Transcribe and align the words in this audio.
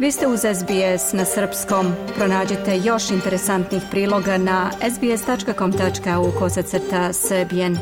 Vi 0.00 0.12
ste 0.12 0.26
uz 0.26 0.40
SBS 0.40 1.12
na 1.12 1.24
srpskom. 1.24 1.86
Pronađite 2.16 2.78
još 2.84 3.10
interesantnih 3.10 3.82
priloga 3.90 4.38
na 4.38 4.70
sbs.com.au 4.94 6.30
kosacrta 6.38 7.12
srbijen. 7.12 7.76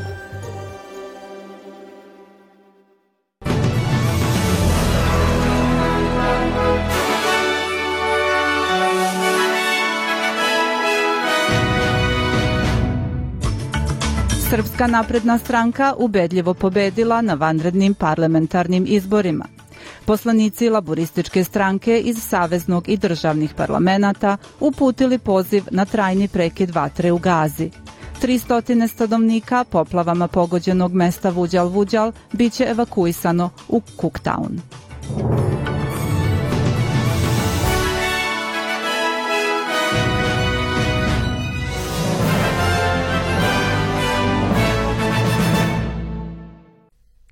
Srpska 14.50 14.86
napredna 14.86 15.38
stranka 15.38 15.94
ubedljivo 15.98 16.54
pobedila 16.54 17.20
na 17.20 17.34
vanrednim 17.34 17.94
parlamentarnim 17.94 18.84
izborima. 18.88 19.57
Poslanici 20.08 20.68
laborističke 20.70 21.44
stranke 21.44 22.00
iz 22.00 22.16
saveznog 22.22 22.88
i 22.88 22.96
državnih 22.96 23.54
parlamenta 23.54 24.36
uputili 24.60 25.18
poziv 25.18 25.64
na 25.70 25.84
trajni 25.84 26.28
prekid 26.28 26.70
vatre 26.70 27.12
u 27.12 27.18
Gazi. 27.18 27.70
300 28.22 28.88
stanovnika 28.88 29.64
poplavama 29.64 30.28
pogođenog 30.28 30.92
mesta 30.92 31.32
Vuđal-Vuđal 31.32 32.12
biće 32.32 32.64
evakuisano 32.64 33.50
u 33.68 33.80
Cooktown. 33.96 34.58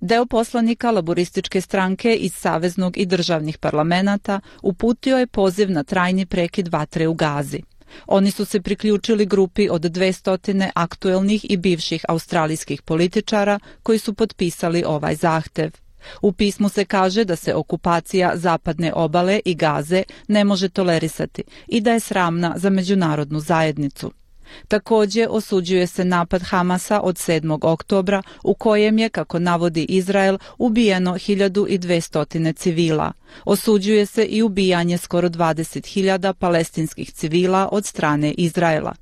Deo 0.06 0.27
poslanika 0.27 0.91
laborističke 0.91 1.60
stranke 1.60 2.15
iz 2.15 2.35
saveznog 2.35 2.99
i 2.99 3.07
državnih 3.07 3.59
parlamenta 3.59 4.40
uputio 4.63 5.18
je 5.18 5.26
poziv 5.26 5.71
na 5.71 5.82
trajni 5.85 6.26
prekid 6.26 6.68
vatre 6.68 7.09
u 7.09 7.15
Gazi. 7.15 7.63
Oni 8.07 8.30
su 8.30 8.45
se 8.45 8.60
priključili 8.60 9.26
grupi 9.26 9.68
od 9.71 9.82
200 9.82 10.71
aktuelnih 10.74 11.51
i 11.51 11.57
bivših 11.57 12.04
australijskih 12.09 12.82
političara 12.82 13.59
koji 13.82 13.98
su 13.98 14.15
potpisali 14.15 14.85
ovaj 14.87 15.15
zahtev. 15.15 15.71
U 16.23 16.32
pismu 16.32 16.68
se 16.68 16.85
kaže 16.85 17.24
da 17.24 17.37
se 17.37 17.54
okupacija 17.54 18.32
zapadne 18.35 18.93
obale 18.95 19.41
i 19.45 19.54
gaze 19.54 20.02
ne 20.29 20.45
može 20.45 20.68
tolerisati 20.68 21.43
i 21.66 21.80
da 21.80 21.93
je 21.93 22.01
sramna 22.01 22.54
za 22.57 22.70
međunarodnu 22.70 23.41
zajednicu. 23.41 24.13
Takođe 24.68 25.26
osuđuje 25.28 25.86
se 25.86 26.04
napad 26.04 26.42
Hamasa 26.42 27.00
od 27.00 27.16
7. 27.16 27.58
oktobra 27.62 28.22
u 28.44 28.54
kojem 28.54 28.98
je, 28.98 29.08
kako 29.08 29.38
navodi 29.38 29.86
Izrael, 29.88 30.38
ubijeno 30.58 31.12
1200 31.12 32.56
civila. 32.56 33.12
Osuđuje 33.44 34.06
se 34.06 34.24
i 34.24 34.42
ubijanje 34.42 34.98
skoro 34.98 35.28
20.000 35.28 36.32
palestinskih 36.32 37.12
civila 37.12 37.68
od 37.72 37.86
strane 37.86 38.32
Izraela. 38.32 38.94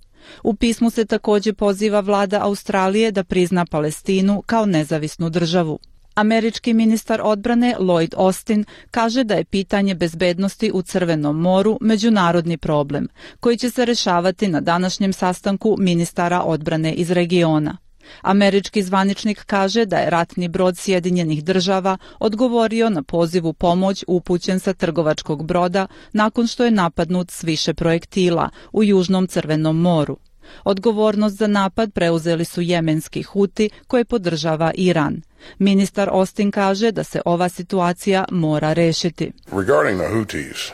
U 0.42 0.54
pismu 0.54 0.90
se 0.90 1.04
takođe 1.04 1.52
poziva 1.52 2.00
vlada 2.00 2.42
Australije 2.42 3.10
da 3.10 3.24
prizna 3.24 3.66
Palestinu 3.66 4.42
kao 4.46 4.66
nezavisnu 4.66 5.30
državu. 5.30 5.78
Američki 6.14 6.74
ministar 6.74 7.20
odbrane 7.24 7.76
Lloyd 7.78 8.14
Austin 8.16 8.64
kaže 8.90 9.24
da 9.24 9.34
je 9.34 9.44
pitanje 9.44 9.94
bezbednosti 9.94 10.70
u 10.74 10.82
Crvenom 10.82 11.40
moru 11.40 11.78
međunarodni 11.80 12.56
problem, 12.56 13.08
koji 13.40 13.56
će 13.56 13.70
se 13.70 13.84
rešavati 13.84 14.48
na 14.48 14.60
današnjem 14.60 15.12
sastanku 15.12 15.76
ministara 15.78 16.42
odbrane 16.42 16.92
iz 16.92 17.10
regiona. 17.10 17.76
Američki 18.22 18.82
zvaničnik 18.82 19.44
kaže 19.44 19.84
da 19.86 19.96
je 19.96 20.10
ratni 20.10 20.48
brod 20.48 20.78
Sjedinjenih 20.78 21.44
država 21.44 21.98
odgovorio 22.18 22.90
na 22.90 23.02
pozivu 23.02 23.52
pomoć 23.52 24.04
upućen 24.08 24.60
sa 24.60 24.72
trgovačkog 24.72 25.46
broda 25.46 25.86
nakon 26.12 26.46
što 26.46 26.64
je 26.64 26.70
napadnut 26.70 27.30
s 27.30 27.42
više 27.42 27.74
projektila 27.74 28.50
u 28.72 28.84
Južnom 28.84 29.26
Crvenom 29.26 29.80
moru. 29.80 30.16
Odgovornost 30.64 31.36
za 31.36 31.46
napad 31.46 31.92
preuzeli 31.92 32.44
su 32.44 32.60
jemenski 32.60 33.22
Huti 33.22 33.70
koje 33.86 34.04
podržava 34.04 34.72
Iran. 34.74 35.22
Ministar 35.58 36.08
Austin 36.12 36.50
kaže 36.50 36.92
da 36.92 37.04
se 37.04 37.20
ova 37.24 37.48
situacija 37.48 38.24
mora 38.30 38.72
rešiti. 38.72 39.32
Regarding 39.52 40.00
the 40.00 40.08
Houthis, 40.08 40.70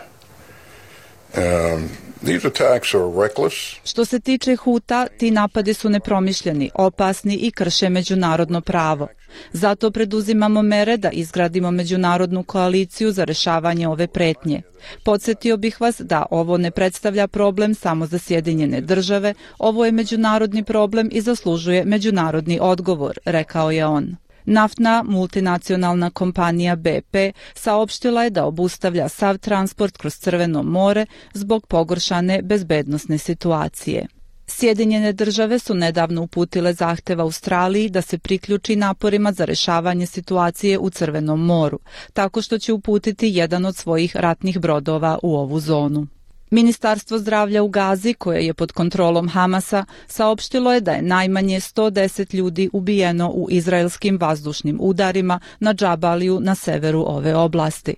um, 1.37 1.89
These 2.25 2.47
attacks 2.47 2.95
are 2.95 3.23
reckless. 3.23 3.57
Što 3.85 4.05
se 4.05 4.21
tiče 4.21 4.57
Huta, 4.57 5.07
ti 5.19 5.31
napadi 5.31 5.75
su 5.75 5.89
nepromišljeni, 5.89 6.71
opasni 6.75 7.35
i 7.35 7.51
krše 7.51 7.89
međunarodno 7.89 8.61
pravo. 8.61 9.09
Zato 9.53 9.91
preduzimamo 9.91 10.63
mere 10.63 10.97
da 10.97 11.11
izgradimo 11.11 11.71
međunarodnu 11.71 12.43
koaliciju 12.43 13.13
za 13.13 13.25
rešavanje 13.25 13.89
ove 13.89 14.07
pretnje. 14.07 14.63
Podsjetio 15.05 15.57
bih 15.57 15.81
vas 15.81 16.01
da 16.01 16.27
ovo 16.31 16.57
ne 16.57 16.71
predstavlja 16.71 17.29
problem 17.29 17.75
samo 17.75 18.07
za 18.07 18.19
Sjedinjene 18.19 18.81
države, 18.81 19.35
ovo 19.59 19.85
je 19.85 19.93
međunarodni 19.93 20.65
problem 20.65 21.09
i 21.13 21.21
zaslužuje 21.21 21.85
međunarodni 21.85 22.59
odgovor, 22.63 23.19
rekao 23.25 23.71
je 23.71 23.87
on. 23.87 24.17
Naftna 24.45 25.03
multinacionalna 25.07 26.11
kompanija 26.11 26.77
BP 26.77 27.17
saopštila 27.55 28.25
je 28.25 28.31
da 28.31 28.45
obustavlja 28.45 29.09
sav 29.09 29.39
transport 29.39 29.97
kroz 29.97 30.15
Crveno 30.15 30.63
more 30.63 31.07
zbog 31.35 31.67
pogoršane 31.67 32.43
bezbednostne 32.43 33.19
situacije. 33.19 34.07
Sjedinjene 34.53 35.13
države 35.13 35.59
su 35.59 35.75
nedavno 35.75 36.23
uputile 36.23 36.73
zahtev 36.73 37.21
Australiji 37.21 37.89
da 37.89 38.03
se 38.03 38.19
priključi 38.19 38.77
naporima 38.77 39.33
za 39.33 39.45
rešavanje 39.45 40.07
situacije 40.07 40.79
u 40.79 40.91
Crvenom 40.91 41.45
moru, 41.45 41.79
tako 42.13 42.43
što 42.43 42.59
će 42.59 42.73
uputiti 42.73 43.29
jedan 43.29 43.65
od 43.65 43.77
svojih 43.77 44.17
ratnih 44.17 44.59
brodova 44.59 45.19
u 45.23 45.37
ovu 45.37 45.61
zonu. 45.61 46.07
Ministarstvo 46.51 47.19
zdravlja 47.19 47.63
u 47.63 47.69
Gazi, 47.69 48.15
koje 48.15 48.47
je 48.47 48.55
pod 48.55 48.73
kontrolom 48.73 49.29
Hamasa, 49.29 49.85
saopštilo 50.07 50.73
je 50.73 50.81
da 50.81 50.93
je 50.93 51.03
najmanje 51.03 51.61
110 51.61 52.35
ljudi 52.35 52.71
ubijeno 52.73 53.31
u 53.31 53.47
izraelskim 53.51 54.19
vazdušnim 54.21 54.79
udarima 54.81 55.41
na 55.61 55.75
Džabaliju 55.75 56.41
na 56.41 56.55
severu 56.55 57.05
ove 57.07 57.37
oblasti. 57.37 57.95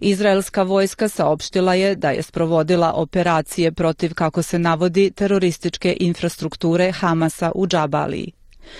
Izraelska 0.00 0.62
vojska 0.62 1.08
saopštila 1.08 1.74
je 1.74 1.94
da 1.94 2.10
je 2.10 2.22
sprovodila 2.22 2.92
operacije 2.92 3.72
protiv, 3.72 4.14
kako 4.14 4.42
se 4.42 4.58
navodi, 4.58 5.10
terorističke 5.10 5.96
infrastrukture 6.00 6.92
Hamasa 6.92 7.52
u 7.54 7.66
Džabaliji. 7.66 8.32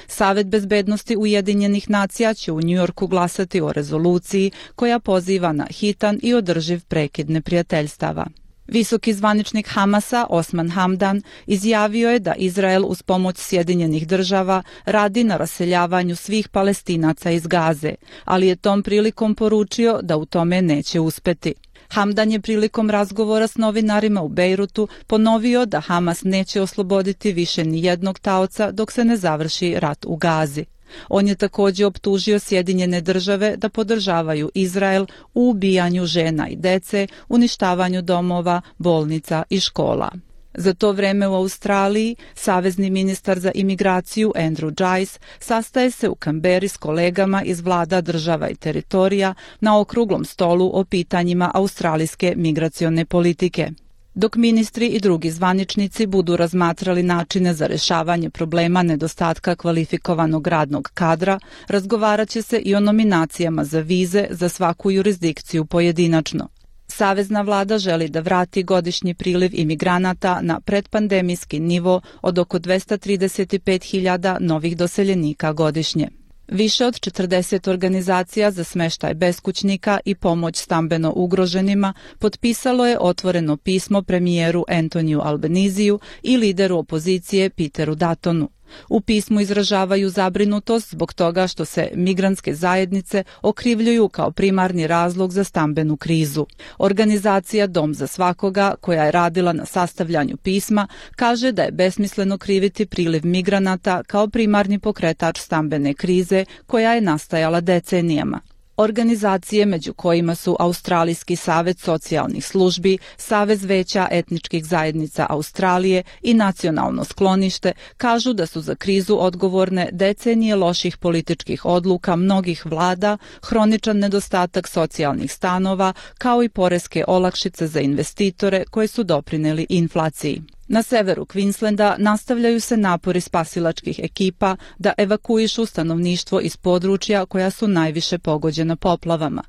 Savet 0.06 0.46
bezbednosti 0.46 1.16
Ujedinjenih 1.16 1.90
nacija 1.90 2.34
će 2.34 2.52
u 2.52 2.60
Njujorku 2.60 3.06
glasati 3.06 3.60
o 3.60 3.72
rezoluciji 3.72 4.50
koja 4.74 4.98
poziva 4.98 5.52
na 5.52 5.66
hitan 5.70 6.20
i 6.22 6.34
održiv 6.34 6.80
prekid 6.88 7.30
neprijateljstava. 7.30 8.26
Visoki 8.68 9.14
zvaničnik 9.14 9.68
Hamasa 9.68 10.26
Osman 10.30 10.70
Hamdan 10.70 11.22
izjavio 11.46 12.10
je 12.10 12.18
da 12.18 12.34
Izrael 12.34 12.84
uz 12.86 13.02
pomoć 13.02 13.38
Sjedinjenih 13.38 14.06
država 14.06 14.62
radi 14.84 15.24
na 15.24 15.36
raseljavanju 15.36 16.16
svih 16.16 16.48
palestinaca 16.48 17.30
iz 17.30 17.46
Gaze, 17.46 17.94
ali 18.24 18.46
je 18.46 18.56
tom 18.56 18.82
prilikom 18.82 19.34
poručio 19.34 19.98
da 20.02 20.16
u 20.16 20.26
tome 20.26 20.62
neće 20.62 21.00
uspeti. 21.00 21.54
Hamdan 21.88 22.30
je 22.32 22.40
prilikom 22.40 22.90
razgovora 22.90 23.46
s 23.46 23.56
novinarima 23.56 24.22
u 24.22 24.28
Bejrutu 24.28 24.88
ponovio 25.06 25.66
da 25.66 25.80
Hamas 25.80 26.24
neće 26.24 26.60
osloboditi 26.60 27.32
više 27.32 27.64
ni 27.64 27.84
jednog 27.84 28.18
taoca 28.18 28.70
dok 28.70 28.92
se 28.92 29.04
ne 29.04 29.16
završi 29.16 29.74
rat 29.80 30.04
u 30.04 30.16
Gazi. 30.16 30.64
On 31.08 31.28
je 31.28 31.34
takođe 31.34 31.86
optužio 31.86 32.38
Sjedinjene 32.38 33.00
države 33.00 33.56
da 33.56 33.68
podržavaju 33.68 34.50
Izrael 34.54 35.06
u 35.34 35.50
ubijanju 35.50 36.06
žena 36.06 36.48
i 36.48 36.56
dece, 36.56 37.06
uništavanju 37.28 38.02
domova, 38.02 38.60
bolnica 38.78 39.42
i 39.50 39.60
škola. 39.60 40.10
Za 40.58 40.74
to 40.74 40.92
vreme 40.92 41.28
u 41.28 41.34
Australiji 41.34 42.16
savezni 42.34 42.90
ministar 42.90 43.38
za 43.38 43.50
imigraciju 43.54 44.32
Andrew 44.36 44.70
Giles 44.76 45.18
sastaje 45.38 45.90
se 45.90 46.08
u 46.08 46.14
Kamberi 46.14 46.68
s 46.68 46.76
kolegama 46.76 47.42
iz 47.42 47.60
vlada 47.60 48.00
država 48.00 48.48
i 48.48 48.54
teritorija 48.54 49.34
na 49.60 49.80
okruglom 49.80 50.24
stolu 50.24 50.70
o 50.74 50.84
pitanjima 50.84 51.50
australijske 51.54 52.34
migracione 52.36 53.04
politike 53.04 53.70
dok 54.16 54.36
ministri 54.36 54.86
i 54.86 55.00
drugi 55.00 55.30
zvaničnici 55.30 56.06
budu 56.06 56.36
razmatrali 56.36 57.02
načine 57.02 57.54
za 57.54 57.66
rešavanje 57.66 58.30
problema 58.30 58.82
nedostatka 58.82 59.56
kvalifikovanog 59.56 60.46
radnog 60.46 60.90
kadra, 60.94 61.38
razgovarat 61.68 62.28
će 62.28 62.42
se 62.42 62.58
i 62.58 62.74
o 62.74 62.80
nominacijama 62.80 63.64
za 63.64 63.80
vize 63.80 64.26
za 64.30 64.48
svaku 64.48 64.90
jurisdikciju 64.90 65.64
pojedinačno. 65.64 66.48
Savezna 66.88 67.42
vlada 67.42 67.78
želi 67.78 68.08
da 68.08 68.20
vrati 68.20 68.62
godišnji 68.62 69.14
priliv 69.14 69.50
imigranata 69.54 70.38
na 70.42 70.60
predpandemijski 70.60 71.60
nivo 71.60 72.00
od 72.22 72.38
oko 72.38 72.58
235.000 72.58 74.36
novih 74.40 74.76
doseljenika 74.76 75.52
godišnje. 75.52 76.08
Više 76.48 76.86
od 76.86 76.94
40 76.94 77.70
organizacija 77.70 78.50
za 78.50 78.64
smeštaj 78.64 79.14
beskućnika 79.14 79.98
i 80.04 80.14
pomoć 80.14 80.56
stambeno 80.56 81.12
ugroženima 81.16 81.94
potpisalo 82.18 82.86
je 82.86 82.98
otvoreno 83.00 83.56
pismo 83.56 84.02
premijeru 84.02 84.64
Antoniju 84.68 85.20
Albaniziju 85.20 85.98
i 86.22 86.36
lideru 86.36 86.76
opozicije 86.76 87.50
Peteru 87.50 87.94
Datonu. 87.94 88.55
U 88.88 89.00
pismu 89.00 89.40
izražavaju 89.40 90.10
zabrinutost 90.10 90.90
zbog 90.90 91.12
toga 91.12 91.46
što 91.46 91.64
se 91.64 91.88
migrantske 91.94 92.54
zajednice 92.54 93.24
okrivljuju 93.42 94.08
kao 94.08 94.30
primarni 94.30 94.86
razlog 94.86 95.32
za 95.32 95.44
stambenu 95.44 95.96
krizu. 95.96 96.46
Organizacija 96.78 97.66
Dom 97.66 97.94
za 97.94 98.06
svakoga, 98.06 98.74
koja 98.80 99.04
je 99.04 99.10
radila 99.10 99.52
na 99.52 99.64
sastavljanju 99.66 100.36
pisma, 100.36 100.88
kaže 101.16 101.52
da 101.52 101.62
je 101.62 101.72
besmisleno 101.72 102.38
kriviti 102.38 102.86
priliv 102.86 103.26
migranata 103.26 104.02
kao 104.02 104.28
primarni 104.28 104.78
pokretač 104.78 105.40
stambene 105.40 105.94
krize 105.94 106.44
koja 106.66 106.94
je 106.94 107.00
nastajala 107.00 107.60
decenijama. 107.60 108.40
Organizacije 108.76 109.66
među 109.66 109.94
kojima 109.94 110.34
su 110.34 110.56
Australijski 110.58 111.36
savet 111.36 111.78
socijalnih 111.78 112.46
službi, 112.46 112.98
Savez 113.16 113.64
veća 113.64 114.08
etničkih 114.10 114.64
zajednica 114.64 115.26
Australije 115.28 116.02
i 116.22 116.34
Nacionalno 116.34 117.04
sklonište 117.04 117.72
kažu 117.96 118.32
da 118.32 118.46
su 118.46 118.60
za 118.60 118.74
krizu 118.74 119.16
odgovorne 119.20 119.88
decenije 119.92 120.56
loših 120.56 120.96
političkih 120.96 121.64
odluka 121.64 122.16
mnogih 122.16 122.66
vlada, 122.66 123.18
hroničan 123.42 123.98
nedostatak 123.98 124.68
socijalnih 124.68 125.32
stanova, 125.32 125.92
kao 126.18 126.42
i 126.42 126.48
poreske 126.48 127.04
olakšice 127.08 127.66
za 127.66 127.80
investitore 127.80 128.64
koje 128.70 128.86
su 128.86 129.04
doprineli 129.04 129.66
inflaciji. 129.68 130.55
Na 130.68 130.82
severu 130.82 131.24
Queenslanda 131.24 131.94
nastavljaju 131.98 132.60
se 132.60 132.76
napori 132.76 133.20
spasilačkih 133.20 134.00
ekipa 134.02 134.56
da 134.78 134.92
evakuišu 134.98 135.66
stanovništvo 135.66 136.40
iz 136.40 136.56
područja 136.56 137.26
koja 137.26 137.50
su 137.50 137.68
najviše 137.68 138.18
pogođena 138.18 138.76
poplavama. 138.76 139.42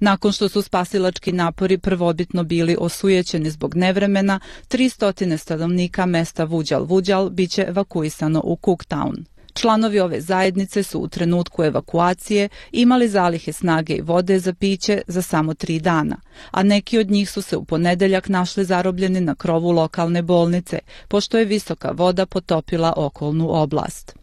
Nakon 0.00 0.32
što 0.32 0.48
su 0.48 0.62
spasilački 0.62 1.32
napori 1.32 1.78
prvobitno 1.78 2.44
bili 2.44 2.76
osujećeni 2.80 3.50
zbog 3.50 3.74
nevremena, 3.74 4.40
300 4.68 5.36
stanovnika 5.36 6.06
mesta 6.06 6.44
Vuđal 6.44 6.84
Vuđal 6.84 7.30
biće 7.30 7.64
evakuisano 7.68 8.40
u 8.44 8.56
Cooktown. 8.62 9.33
Članovi 9.54 10.00
ove 10.00 10.20
zajednice 10.20 10.82
su 10.82 11.00
u 11.00 11.08
trenutku 11.08 11.64
evakuacije 11.64 12.48
imali 12.72 13.08
zalihe 13.08 13.52
snage 13.52 13.94
i 13.94 14.00
vode 14.00 14.38
za 14.38 14.54
piće 14.54 15.02
za 15.06 15.22
samo 15.22 15.54
tri 15.54 15.80
dana, 15.80 16.16
a 16.50 16.62
neki 16.62 16.98
od 16.98 17.10
njih 17.10 17.30
su 17.30 17.42
se 17.42 17.56
u 17.56 17.64
ponedeljak 17.64 18.28
našli 18.28 18.64
zarobljeni 18.64 19.20
na 19.20 19.34
krovu 19.34 19.70
lokalne 19.70 20.22
bolnice, 20.22 20.78
pošto 21.08 21.38
je 21.38 21.44
visoka 21.44 21.90
voda 21.90 22.26
potopila 22.26 22.92
okolnu 22.96 23.48
oblast. 23.50 24.14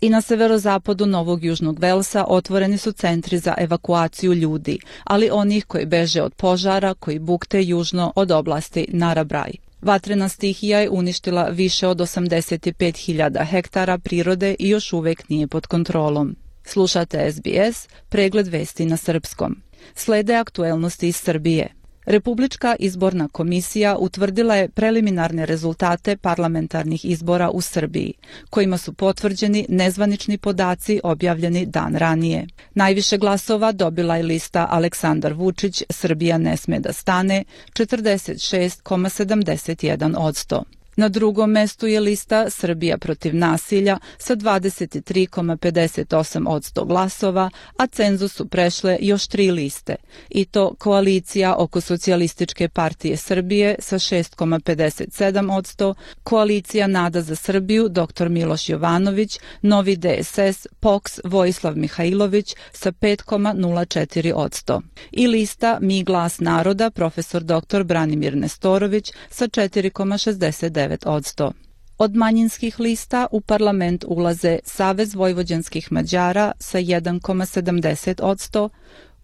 I 0.00 0.10
na 0.10 0.20
severozapadu 0.20 1.06
Novog 1.06 1.44
Južnog 1.44 1.78
Velsa 1.78 2.24
otvoreni 2.28 2.78
su 2.78 2.92
centri 2.92 3.38
za 3.38 3.54
evakuaciju 3.58 4.34
ljudi, 4.34 4.78
ali 5.04 5.30
onih 5.32 5.64
koji 5.66 5.86
beže 5.86 6.22
od 6.22 6.34
požara 6.34 6.94
koji 6.94 7.18
bukte 7.18 7.62
južno 7.62 8.12
od 8.16 8.30
oblasti 8.30 8.86
Narabraj. 8.92 9.52
Vatrena 9.84 10.28
stihija 10.28 10.80
je 10.80 10.90
uništila 10.90 11.44
više 11.44 11.86
od 11.86 11.98
85.000 11.98 13.46
hektara 13.50 13.98
prirode 13.98 14.56
i 14.58 14.68
još 14.68 14.92
uvek 14.92 15.28
nije 15.28 15.46
pod 15.46 15.66
kontrolom. 15.66 16.36
Slušate 16.64 17.32
SBS, 17.32 17.88
pregled 18.08 18.48
vesti 18.48 18.86
na 18.86 18.96
srpskom. 18.96 19.56
Slede 19.94 20.34
aktuelnosti 20.34 21.08
iz 21.08 21.16
Srbije. 21.16 21.83
Republička 22.04 22.76
izborna 22.78 23.28
komisija 23.28 23.96
utvrdila 23.96 24.56
je 24.56 24.68
preliminarne 24.68 25.46
rezultate 25.46 26.16
parlamentarnih 26.16 27.04
izbora 27.04 27.50
u 27.50 27.60
Srbiji, 27.60 28.12
kojima 28.50 28.78
su 28.78 28.92
potvrđeni 28.92 29.66
nezvanični 29.68 30.38
podaci 30.38 31.00
objavljeni 31.04 31.66
dan 31.66 31.96
ranije. 31.96 32.46
Najviše 32.74 33.18
glasova 33.18 33.72
dobila 33.72 34.16
je 34.16 34.22
lista 34.22 34.66
Aleksandar 34.70 35.32
Vučić, 35.32 35.82
Srbija 35.90 36.38
ne 36.38 36.56
sme 36.56 36.80
da 36.80 36.92
stane, 36.92 37.44
46,71 37.72 40.14
odsto. 40.18 40.64
Na 40.96 41.08
drugom 41.08 41.50
mestu 41.50 41.86
je 41.86 42.00
lista 42.00 42.50
Srbija 42.50 42.98
protiv 42.98 43.36
nasilja 43.36 43.98
sa 44.18 44.36
23,58 44.36 46.48
od 46.48 46.62
100 46.62 46.86
glasova, 46.86 47.50
a 47.76 47.86
cenzus 47.86 48.32
su 48.32 48.48
prešle 48.48 48.98
još 49.00 49.26
tri 49.26 49.50
liste, 49.50 49.96
i 50.28 50.44
to 50.44 50.74
koalicija 50.74 51.54
oko 51.58 51.80
Socijalističke 51.80 52.68
partije 52.68 53.16
Srbije 53.16 53.76
sa 53.78 53.98
6,57 53.98 55.56
od 55.56 55.64
100, 55.64 55.94
koalicija 56.22 56.86
Nada 56.86 57.22
za 57.22 57.36
Srbiju 57.36 57.88
dr. 57.88 58.28
Miloš 58.28 58.68
Jovanović, 58.68 59.40
Novi 59.62 59.96
DSS, 59.96 60.66
POKS 60.80 61.20
Vojislav 61.24 61.76
Mihajlović 61.76 62.54
sa 62.72 62.92
5,04 62.92 64.32
od 64.34 64.52
100 64.52 64.80
i 65.12 65.26
lista 65.26 65.78
Mi 65.80 66.04
glas 66.04 66.40
naroda 66.40 66.90
profesor 66.90 67.42
dr. 67.42 67.82
Branimir 67.82 68.36
Nestorović 68.36 69.12
sa 69.30 69.48
4,69 69.48 70.83
9 70.88 71.52
Od 71.98 72.16
manjinskih 72.16 72.80
lista 72.80 73.26
u 73.30 73.40
parlament 73.40 74.04
ulaze 74.08 74.58
Savez 74.64 75.14
vojvođanskih 75.14 75.92
Mađara 75.92 76.52
sa 76.58 76.78
1,70 76.78 78.22
odsto, 78.22 78.68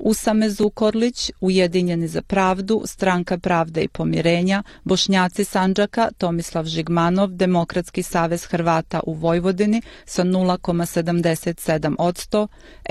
Usame 0.02 0.50
Zukorlić, 0.50 1.30
Ujedinjeni 1.40 2.08
za 2.08 2.22
pravdu, 2.22 2.82
Stranka 2.86 3.38
pravde 3.38 3.82
i 3.82 3.88
pomirenja, 3.88 4.62
Bošnjaci 4.84 5.44
Sanđaka, 5.44 6.10
Tomislav 6.18 6.64
Žigmanov, 6.64 7.28
Demokratski 7.28 8.02
savez 8.02 8.44
Hrvata 8.44 9.00
u 9.06 9.14
Vojvodini 9.14 9.82
sa 10.04 10.24
0,77 10.24 11.94
odsto, 11.98 12.48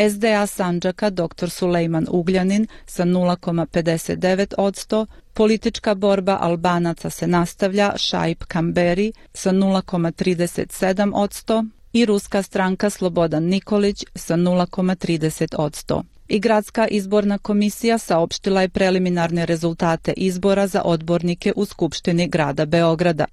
SDA 0.09 0.45
Sanđaka, 0.45 1.09
dr. 1.09 1.49
Sulejman 1.49 2.05
Ugljanin 2.09 2.67
sa 2.85 3.05
0,59 3.05 4.53
odsto, 4.57 5.05
Politička 5.33 5.95
borba 5.95 6.37
Albanaca 6.41 7.09
se 7.09 7.27
nastavlja, 7.27 7.93
Šaip 7.97 8.43
Kamberi 8.43 9.13
sa 9.33 9.51
0,37 9.51 11.11
odsto 11.15 11.63
i 11.93 12.05
Ruska 12.05 12.41
stranka 12.43 12.89
Slobodan 12.89 13.43
Nikolić 13.43 14.05
sa 14.15 14.35
0,30 14.35 15.55
odsto 15.57 16.03
i 16.29 16.39
Gradska 16.39 16.87
izborna 16.87 17.37
komisija 17.37 17.97
saopštila 17.97 18.61
je 18.61 18.69
preliminarne 18.69 19.45
rezultate 19.45 20.13
izbora 20.17 20.67
za 20.67 20.81
odbornike 20.81 21.53
u 21.55 21.65
Skupštini 21.65 22.27
grada 22.27 22.65
Beograda. 22.65 23.25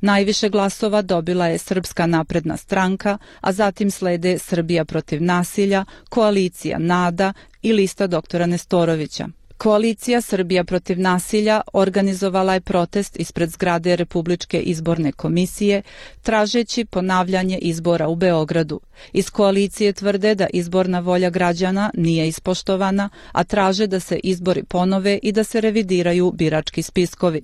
Najviše 0.00 0.48
glasova 0.48 1.02
dobila 1.02 1.46
je 1.46 1.58
Srpska 1.58 2.06
napredna 2.06 2.56
stranka, 2.56 3.18
a 3.40 3.52
zatim 3.52 3.90
slede 3.90 4.38
Srbija 4.38 4.84
protiv 4.84 5.22
nasilja, 5.22 5.84
Koalicija 6.08 6.78
NADA 6.78 7.32
i 7.62 7.72
lista 7.72 8.06
doktora 8.06 8.46
Nestorovića. 8.46 9.28
Koalicija 9.58 10.20
Srbija 10.20 10.64
protiv 10.64 11.00
nasilja 11.00 11.60
organizovala 11.72 12.54
je 12.54 12.60
protest 12.60 13.20
ispred 13.20 13.50
zgrade 13.50 13.96
Republičke 13.96 14.60
izborne 14.60 15.12
komisije, 15.12 15.82
tražeći 16.22 16.84
ponavljanje 16.84 17.58
izbora 17.58 18.08
u 18.08 18.16
Beogradu. 18.16 18.80
Iz 19.12 19.30
koalicije 19.30 19.92
tvrde 19.92 20.34
da 20.34 20.46
izborna 20.52 21.00
volja 21.00 21.30
građana 21.30 21.90
nije 21.94 22.28
ispoštovana, 22.28 23.08
a 23.32 23.44
traže 23.44 23.86
da 23.86 24.00
se 24.00 24.20
izbori 24.22 24.62
ponove 24.62 25.18
i 25.22 25.32
da 25.32 25.44
se 25.44 25.60
revidiraju 25.60 26.32
birački 26.32 26.82
spiskovi. 26.82 27.42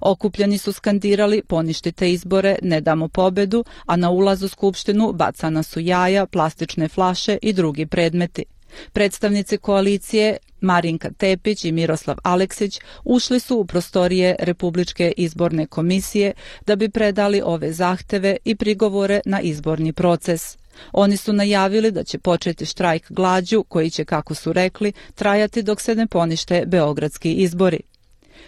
Okupljeni 0.00 0.58
su 0.58 0.72
skandirali 0.72 1.42
poništite 1.42 2.12
izbore, 2.12 2.56
ne 2.62 2.80
damo 2.80 3.08
pobedu, 3.08 3.64
a 3.86 3.96
na 3.96 4.10
ulazu 4.10 4.48
Skupštinu 4.48 5.12
bacana 5.12 5.62
su 5.62 5.80
jaja, 5.80 6.26
plastične 6.26 6.88
flaše 6.88 7.38
i 7.42 7.52
drugi 7.52 7.86
predmeti. 7.86 8.44
Predstavnici 8.92 9.58
koalicije 9.58 10.36
Marinka 10.60 11.10
Tepić 11.10 11.64
i 11.64 11.72
Miroslav 11.72 12.16
Aleksić 12.22 12.80
ušli 13.04 13.40
su 13.40 13.56
u 13.56 13.64
prostorije 13.64 14.36
Republičke 14.38 15.12
izborne 15.16 15.66
komisije 15.66 16.32
da 16.66 16.76
bi 16.76 16.88
predali 16.88 17.42
ove 17.44 17.72
zahteve 17.72 18.36
i 18.44 18.54
prigovore 18.54 19.20
na 19.24 19.40
izborni 19.40 19.92
proces. 19.92 20.58
Oni 20.92 21.16
su 21.16 21.32
najavili 21.32 21.90
da 21.90 22.04
će 22.04 22.18
početi 22.18 22.66
štrajk 22.66 23.12
glađu 23.12 23.62
koji 23.62 23.90
će, 23.90 24.04
kako 24.04 24.34
su 24.34 24.52
rekli, 24.52 24.92
trajati 25.14 25.62
dok 25.62 25.80
se 25.80 25.94
ne 25.94 26.06
ponište 26.06 26.64
beogradski 26.66 27.32
izbori. 27.34 27.80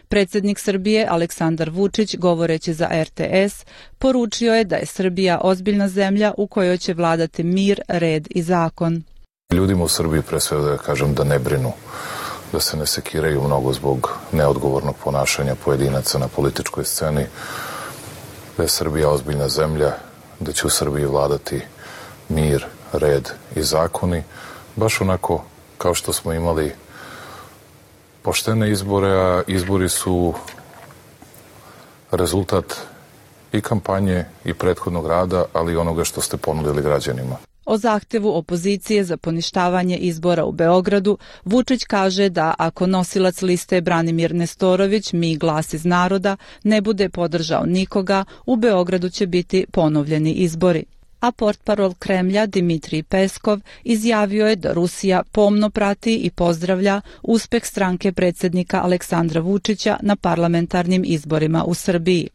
Predsednik 0.08 0.58
Srbije 0.58 1.06
Aleksandar 1.10 1.70
Vučić, 1.70 2.16
govoreći 2.16 2.74
za 2.74 2.88
RTS, 3.02 3.64
poručio 3.98 4.54
je 4.54 4.64
da 4.64 4.76
je 4.76 4.86
Srbija 4.86 5.40
ozbiljna 5.42 5.88
zemlja 5.88 6.32
u 6.38 6.46
kojoj 6.46 6.78
će 6.78 6.94
vladati 6.94 7.42
mir, 7.42 7.80
red 7.88 8.28
i 8.30 8.42
zakon. 8.42 9.02
Ljudima 9.52 9.84
u 9.84 9.88
Srbiji 9.88 10.22
pre 10.22 10.40
svega 10.40 10.64
da 10.64 10.78
kažem 10.78 11.14
da 11.14 11.24
ne 11.24 11.38
brinu, 11.38 11.72
da 12.52 12.60
se 12.60 12.76
ne 12.76 12.86
sekiraju 12.86 13.42
mnogo 13.42 13.72
zbog 13.72 14.10
neodgovornog 14.32 14.96
ponašanja 15.04 15.54
pojedinaca 15.64 16.18
na 16.18 16.28
političkoj 16.28 16.84
sceni, 16.84 17.26
da 18.56 18.62
je 18.62 18.68
Srbija 18.68 19.10
ozbiljna 19.10 19.48
zemlja, 19.48 19.92
da 20.40 20.52
će 20.52 20.66
u 20.66 20.70
Srbiji 20.70 21.04
vladati 21.04 21.60
mir, 22.28 22.66
red 22.92 23.28
i 23.56 23.62
zakoni, 23.62 24.22
baš 24.76 25.00
onako 25.00 25.44
kao 25.78 25.94
što 25.94 26.12
smo 26.12 26.32
imali 26.32 26.72
poštene 28.22 28.70
izbore, 28.70 29.08
a 29.08 29.42
izbori 29.46 29.88
su 29.88 30.34
rezultat 32.10 32.76
i 33.52 33.60
kampanje 33.60 34.24
i 34.44 34.54
prethodnog 34.54 35.06
rada, 35.06 35.44
ali 35.52 35.72
i 35.72 35.76
onoga 35.76 36.04
što 36.04 36.20
ste 36.20 36.36
ponudili 36.36 36.82
građanima. 36.82 37.51
O 37.64 37.78
zahtevu 37.78 38.36
opozicije 38.36 39.04
za 39.04 39.16
poništavanje 39.16 39.96
izbora 39.96 40.44
u 40.44 40.52
Beogradu, 40.52 41.18
Vučić 41.44 41.84
kaže 41.84 42.28
da 42.28 42.54
ako 42.58 42.86
nosilac 42.86 43.42
liste 43.42 43.80
Branimir 43.80 44.34
Nestorović, 44.34 45.12
mi 45.12 45.36
glas 45.36 45.74
iz 45.74 45.84
naroda, 45.84 46.36
ne 46.64 46.80
bude 46.80 47.08
podržao 47.08 47.66
nikoga, 47.66 48.24
u 48.46 48.56
Beogradu 48.56 49.08
će 49.08 49.26
biti 49.26 49.66
ponovljeni 49.72 50.32
izbori. 50.32 50.84
a 51.22 51.30
portparol 51.32 51.94
Kremlja 51.98 52.46
Dimitrij 52.46 53.02
Peskov 53.02 53.60
izjavio 53.84 54.46
je 54.46 54.56
da 54.56 54.72
Rusija 54.72 55.22
pomno 55.32 55.70
prati 55.70 56.16
i 56.16 56.30
pozdravlja 56.30 57.00
uspeh 57.22 57.64
stranke 57.64 58.12
predsjednika 58.12 58.82
Aleksandra 58.82 59.40
Vučića 59.40 59.96
na 60.02 60.16
parlamentarnim 60.16 61.04
izborima 61.06 61.64
u 61.64 61.74
Srbiji. 61.74 62.28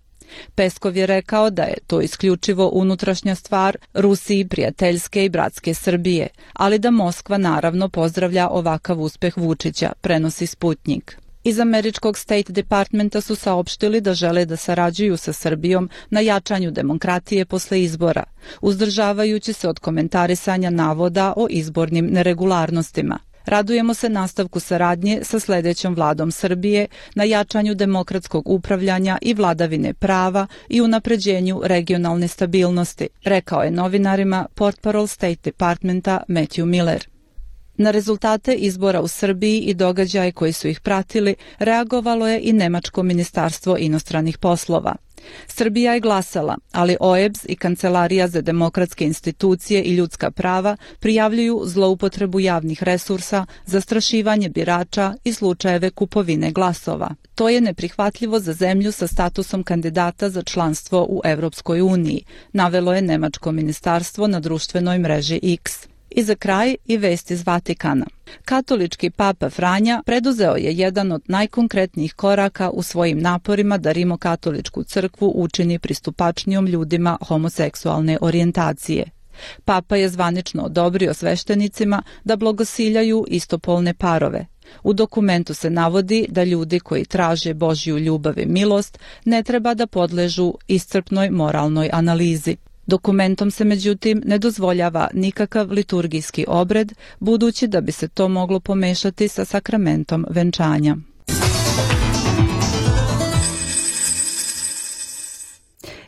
Peskov 0.56 0.98
je 0.98 1.06
rekao 1.06 1.50
da 1.50 1.64
je 1.64 1.78
to 1.88 2.02
isključivo 2.02 2.70
unutrašnja 2.74 3.36
stvar 3.36 3.78
Rusiji 3.94 4.48
prijateljske 4.48 5.26
i 5.26 5.30
bratske 5.30 5.74
Srbije, 5.74 6.28
ali 6.54 6.80
da 6.80 6.92
Moskva 6.92 7.38
naravno 7.38 7.90
pozdravlja 7.90 8.50
ovakav 8.50 9.02
uspeh 9.02 9.38
Vučića, 9.38 9.92
prenosi 10.02 10.48
Sputnik. 10.48 11.18
Iz 11.44 11.60
američkog 11.60 12.18
State 12.18 12.54
Departmenta 12.54 13.22
su 13.22 13.36
saopštili 13.36 14.02
da 14.02 14.14
žele 14.14 14.46
da 14.46 14.56
sarađuju 14.56 15.18
sa 15.18 15.34
Srbijom 15.34 15.90
na 16.10 16.20
jačanju 16.20 16.72
demokratije 16.72 17.46
posle 17.46 17.84
izbora, 17.84 18.24
uzdržavajući 18.62 19.54
se 19.54 19.70
od 19.70 19.80
komentarisanja 19.80 20.70
navoda 20.70 21.34
o 21.38 21.48
izbornim 21.50 22.06
neregularnostima. 22.06 23.20
Radujemo 23.48 23.94
se 23.94 24.10
nastavku 24.10 24.60
saradnje 24.60 25.20
sa 25.24 25.40
sledećom 25.40 25.96
vladom 25.96 26.32
Srbije 26.32 26.88
na 27.16 27.24
jačanju 27.24 27.76
demokratskog 27.76 28.50
upravljanja 28.50 29.18
i 29.22 29.34
vladavine 29.34 29.94
prava 29.94 30.48
i 30.70 30.82
unapređenju 30.82 31.62
regionalne 31.64 32.28
stabilnosti, 32.28 33.08
rekao 33.24 33.64
je 33.64 33.72
novinarima 33.72 34.46
portparol 34.56 35.08
State 35.08 35.42
Departmenta 35.44 36.24
Matthew 36.28 36.66
Miller. 36.66 37.17
Na 37.78 37.92
rezultate 37.92 38.54
izbora 38.54 39.02
u 39.02 39.08
Srbiji 39.08 39.60
i 39.60 39.74
događaje 39.74 40.32
koji 40.32 40.54
su 40.54 40.68
ih 40.68 40.80
pratili 40.80 41.36
reagovalo 41.60 42.28
je 42.28 42.40
i 42.44 42.54
Nemačko 42.54 43.04
ministarstvo 43.04 43.78
inostranih 43.78 44.38
poslova. 44.38 44.96
Srbija 45.48 45.94
je 45.94 46.00
glasala, 46.00 46.58
ali 46.72 46.98
OEBS 47.00 47.46
i 47.50 47.56
Kancelarija 47.56 48.28
za 48.28 48.42
demokratske 48.42 49.06
institucije 49.06 49.84
i 49.84 49.96
ljudska 49.96 50.32
prava 50.32 50.78
prijavljuju 51.00 51.62
zloupotrebu 51.66 52.40
javnih 52.40 52.84
resursa, 52.84 53.46
zastrašivanje 53.66 54.50
birača 54.50 55.14
i 55.24 55.34
slučajeve 55.34 55.90
kupovine 55.90 56.52
glasova. 56.52 57.16
To 57.36 57.50
je 57.50 57.62
neprihvatljivo 57.62 58.40
za 58.40 58.54
zemlju 58.54 58.92
sa 58.92 59.08
statusom 59.08 59.64
kandidata 59.64 60.30
za 60.30 60.42
članstvo 60.42 61.06
u 61.10 61.22
Evropskoj 61.24 61.82
uniji, 61.82 62.26
navelo 62.54 62.94
je 62.94 63.02
Nemačko 63.02 63.52
ministarstvo 63.52 64.28
na 64.28 64.40
društvenoj 64.40 65.00
mreži 65.00 65.40
X. 65.44 65.88
I 66.10 66.24
za 66.24 66.36
kraj 66.36 66.76
i 66.86 66.98
vest 66.98 67.32
iz 67.32 67.48
Vatikana. 67.48 68.06
Katolički 68.46 69.10
papa 69.10 69.50
Franja 69.50 70.02
preduzeo 70.06 70.56
je 70.56 70.74
jedan 70.74 71.12
od 71.12 71.22
najkonkretnijih 71.28 72.14
koraka 72.14 72.70
u 72.70 72.84
svojim 72.84 73.20
naporima 73.20 73.78
da 73.78 73.92
Rimokatoličku 73.92 74.84
crkvu 74.84 75.34
učini 75.36 75.80
pristupačnijom 75.80 76.68
ljudima 76.68 77.18
homoseksualne 77.28 78.18
orijentacije. 78.22 79.06
Papa 79.66 79.96
je 79.96 80.10
zvanično 80.10 80.64
odobrio 80.64 81.14
sveštenicima 81.14 82.02
da 82.24 82.36
blagosiljaju 82.36 83.26
istopolne 83.28 83.94
parove. 83.94 84.46
U 84.84 84.94
dokumentu 84.94 85.54
se 85.54 85.70
navodi 85.70 86.26
da 86.30 86.44
ljudi 86.44 86.80
koji 86.80 87.06
traže 87.06 87.54
Božju 87.54 87.98
ljubav 87.98 88.40
i 88.40 88.46
milost 88.46 89.00
ne 89.26 89.44
treba 89.44 89.74
da 89.74 89.88
podležu 89.88 90.54
iscrpnoj 90.68 91.30
moralnoj 91.30 91.90
analizi. 91.94 92.58
Dokumentom 92.88 93.52
se 93.52 93.64
međutim 93.64 94.22
ne 94.26 94.38
dozvoljava 94.38 95.08
nikakav 95.14 95.72
liturgijski 95.72 96.46
obred, 96.48 96.94
budući 97.20 97.68
da 97.68 97.82
bi 97.82 97.92
se 97.92 98.08
to 98.08 98.28
moglo 98.28 98.60
pomešati 98.60 99.28
sa 99.28 99.46
sakramentom 99.46 100.26
venčanja. 100.30 100.96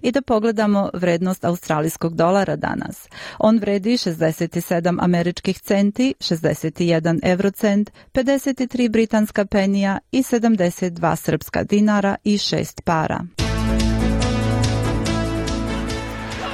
I 0.02 0.12
da 0.12 0.22
pogledamo 0.22 0.90
vrednost 0.94 1.46
australijskog 1.46 2.16
dolara 2.16 2.56
danas. 2.56 3.08
On 3.40 3.58
vredi 3.60 3.92
67 3.92 4.98
američkih 5.00 5.60
centi, 5.60 6.14
61 6.20 7.20
eurocent, 7.24 7.92
53 8.14 8.90
britanska 8.90 9.46
penija 9.46 10.00
i 10.12 10.22
72 10.22 11.16
srpska 11.16 11.64
dinara 11.64 12.16
i 12.24 12.34
6 12.38 12.82
para. 12.82 13.26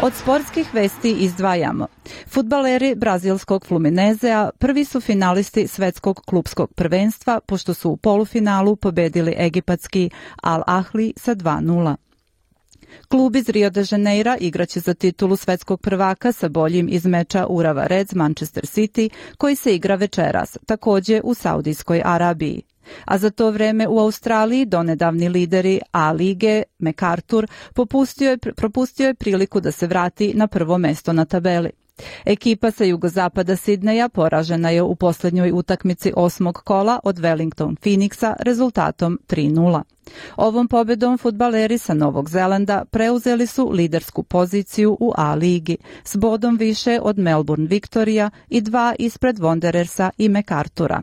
Od 0.01 0.13
sportskih 0.13 0.73
vesti 0.73 1.11
izdvajamo. 1.11 1.87
Futbaleri 2.27 2.95
brazilskog 2.95 3.65
Fluminezea 3.65 4.49
prvi 4.59 4.85
su 4.85 5.01
finalisti 5.01 5.67
svetskog 5.67 6.21
klubskog 6.25 6.73
prvenstva 6.73 7.39
pošto 7.45 7.73
su 7.73 7.89
u 7.89 7.97
polufinalu 7.97 8.75
pobedili 8.75 9.35
egipatski 9.37 10.09
Al 10.41 10.63
Ahli 10.67 11.13
sa 11.17 11.35
2-0. 11.35 11.95
Klub 13.07 13.35
iz 13.35 13.49
Rio 13.49 13.69
de 13.69 13.83
Janeira 13.91 14.37
igraće 14.39 14.79
za 14.79 14.93
titulu 14.93 15.35
svetskog 15.35 15.81
prvaka 15.81 16.31
sa 16.31 16.49
boljim 16.49 16.87
iz 16.91 17.05
meča 17.05 17.45
Urava 17.49 17.87
Reds 17.87 18.13
Manchester 18.13 18.63
City 18.63 19.09
koji 19.37 19.55
se 19.55 19.75
igra 19.75 19.95
večeras, 19.95 20.57
takođe 20.65 21.21
u 21.23 21.33
Saudijskoj 21.33 22.01
Arabiji. 22.05 22.61
A 23.05 23.17
za 23.17 23.29
to 23.29 23.51
vreme 23.51 23.87
u 23.87 23.99
Australiji 23.99 24.65
donedavni 24.65 25.29
lideri 25.29 25.79
A 25.91 26.11
lige, 26.11 26.63
MacArthur, 26.79 27.47
popustio 27.73 28.29
je, 28.29 28.37
propustio 28.37 29.07
je 29.07 29.13
priliku 29.13 29.59
da 29.59 29.71
se 29.71 29.87
vrati 29.87 30.33
na 30.33 30.47
prvo 30.47 30.77
mesto 30.77 31.13
na 31.13 31.25
tabeli. 31.25 31.84
Ekipa 32.25 32.71
sa 32.71 32.83
jugozapada 32.83 33.55
Sidneja 33.55 34.09
poražena 34.09 34.69
je 34.69 34.81
u 34.81 34.95
poslednjoj 34.95 35.51
utakmici 35.51 36.13
osmog 36.15 36.61
kola 36.63 36.99
od 37.03 37.17
Wellington 37.17 37.75
Phoenixa 37.75 38.35
rezultatom 38.39 39.19
3-0. 39.27 39.81
Ovom 40.35 40.67
pobedom 40.67 41.17
futbaleri 41.17 41.77
sa 41.77 41.93
Novog 41.93 42.29
Zelanda 42.29 42.85
preuzeli 42.91 43.47
su 43.47 43.69
lidersku 43.69 44.23
poziciju 44.23 44.97
u 44.99 45.13
A 45.17 45.35
ligi 45.35 45.77
s 46.03 46.15
bodom 46.15 46.57
više 46.57 46.99
od 47.01 47.17
Melbourne 47.17 47.67
Victoria 47.67 48.29
i 48.49 48.61
dva 48.61 48.95
ispred 48.99 49.37
Wanderersa 49.37 50.09
i 50.17 50.29
MacArthura. 50.29 51.01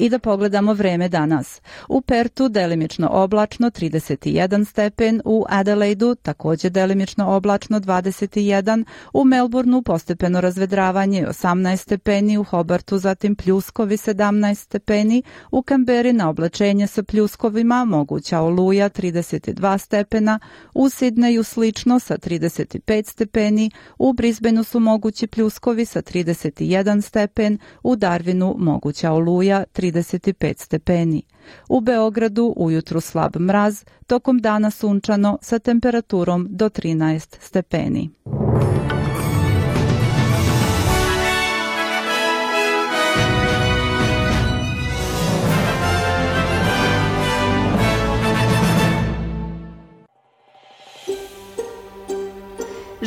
I 0.00 0.08
da 0.08 0.18
pogledamo 0.18 0.72
vreme 0.72 1.08
danas. 1.08 1.60
U 1.88 2.00
Pertu 2.00 2.48
delimično 2.48 3.08
oblačno 3.12 3.70
31 3.70 4.64
stepen, 4.64 5.22
u 5.24 5.44
Adelaidu 5.48 6.14
takođe 6.14 6.70
delimično 6.70 7.36
oblačno 7.36 7.80
21, 7.80 8.84
u 9.12 9.24
Melbourneu 9.24 9.82
postepeno 9.82 10.40
razvedravanje 10.40 11.26
18 11.26 11.76
stepeni, 11.76 12.38
u 12.38 12.44
Hobartu 12.44 12.98
zatim 12.98 13.36
pljuskovi 13.36 13.96
17 13.96 14.54
stepeni, 14.54 15.22
u 15.50 15.62
Kamberi 15.62 16.12
na 16.12 16.28
oblačenje 16.28 16.86
sa 16.86 17.02
pljuskovima 17.02 17.84
moguća 17.84 18.40
oluja 18.40 18.88
32 18.88 19.78
stepena, 19.78 20.38
u 20.74 20.88
Sidneju 20.88 21.44
slično 21.44 21.98
sa 21.98 22.18
35 22.18 23.10
stepeni, 23.10 23.70
u 23.98 24.12
Brisbaneu 24.12 24.64
su 24.64 24.80
mogući 24.80 25.26
pljuskovi 25.26 25.84
sa 25.84 26.02
31 26.02 27.00
stepen, 27.02 27.58
u 27.82 27.96
Darwinu 27.96 28.54
moguća 28.58 29.12
oluja 29.12 29.64
30 29.74 29.89
35 29.92 30.54
stepeni. 30.58 31.22
U 31.68 31.80
Beogradu 31.80 32.54
ujutru 32.56 33.00
slab 33.00 33.36
mraz, 33.36 33.84
tokom 34.06 34.38
dana 34.38 34.70
sunčano 34.70 35.38
sa 35.42 35.58
temperaturom 35.58 36.46
do 36.50 36.68
13 36.68 37.36
stepeni. 37.40 38.10